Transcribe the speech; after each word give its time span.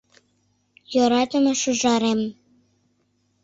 Йӧратыме 0.93 1.53
шӱжарем! 1.61 2.21